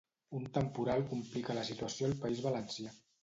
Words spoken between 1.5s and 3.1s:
la situació al País Valencià